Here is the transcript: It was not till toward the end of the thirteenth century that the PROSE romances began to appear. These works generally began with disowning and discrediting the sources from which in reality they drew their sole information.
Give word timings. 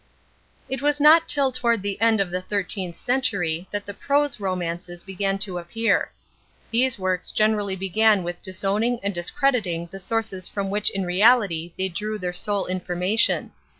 It 0.67 0.81
was 0.81 0.99
not 0.99 1.27
till 1.27 1.51
toward 1.51 1.83
the 1.83 2.01
end 2.01 2.19
of 2.19 2.31
the 2.31 2.41
thirteenth 2.41 2.95
century 2.95 3.67
that 3.69 3.85
the 3.85 3.93
PROSE 3.93 4.39
romances 4.39 5.03
began 5.03 5.37
to 5.45 5.59
appear. 5.59 6.11
These 6.71 6.97
works 6.97 7.29
generally 7.29 7.75
began 7.75 8.23
with 8.23 8.41
disowning 8.41 8.99
and 9.03 9.13
discrediting 9.13 9.89
the 9.91 9.99
sources 9.99 10.47
from 10.47 10.71
which 10.71 10.89
in 10.89 11.05
reality 11.05 11.73
they 11.77 11.87
drew 11.87 12.17
their 12.17 12.33
sole 12.33 12.65
information. 12.65 13.51